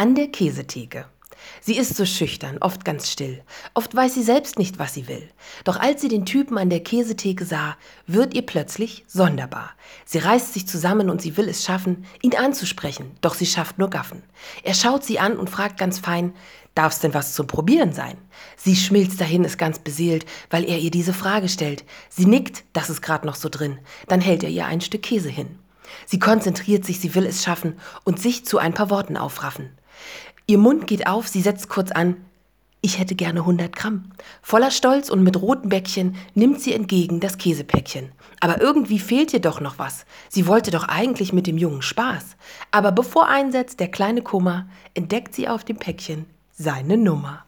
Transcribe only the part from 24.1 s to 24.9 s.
hält er ihr ein